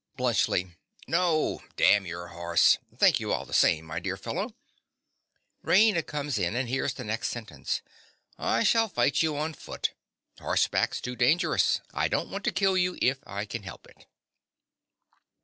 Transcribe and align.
BLUNTSCHLI. 0.17 0.73
No: 1.07 1.61
damn 1.75 2.07
your 2.07 2.29
horse!— 2.29 2.79
thank 2.97 3.19
you 3.19 3.31
all 3.31 3.45
the 3.45 3.53
same, 3.53 3.85
my 3.85 3.99
dear 3.99 4.17
fellow. 4.17 4.55
(Raina 5.63 6.03
comes 6.03 6.39
in, 6.39 6.55
and 6.55 6.67
hears 6.67 6.95
the 6.95 7.03
next 7.03 7.27
sentence.) 7.27 7.83
I 8.35 8.63
shall 8.63 8.89
fight 8.89 9.21
you 9.21 9.37
on 9.37 9.53
foot. 9.53 9.93
Horseback's 10.39 11.01
too 11.01 11.15
dangerous: 11.15 11.81
I 11.93 12.07
don't 12.07 12.31
want 12.31 12.43
to 12.45 12.51
kill 12.51 12.75
you 12.77 12.97
if 12.99 13.19
I 13.27 13.45
can 13.45 13.61
help 13.61 13.85
it. 13.85 14.07